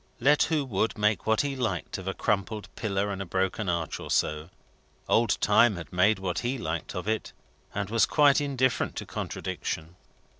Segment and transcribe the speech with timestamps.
[0.19, 3.99] Let who would make what he liked of a crumbled pillar and a broken arch
[3.99, 4.49] or so.
[5.07, 7.33] Old Time had made what he liked of it,
[7.75, 9.95] and was quite indifferent to contradiction.